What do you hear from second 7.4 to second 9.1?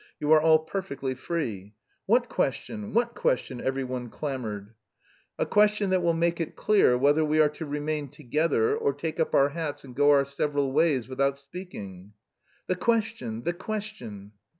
to remain together, or